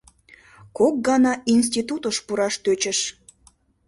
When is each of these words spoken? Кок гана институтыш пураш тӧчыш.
Кок 0.77 0.95
гана 1.07 1.33
институтыш 1.53 2.17
пураш 2.25 2.55
тӧчыш. 2.63 2.99